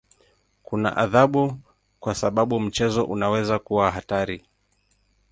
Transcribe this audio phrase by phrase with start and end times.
[0.63, 1.57] Kuna adhabu
[1.99, 4.45] kwa sababu mchezo unaweza kuwa hatari.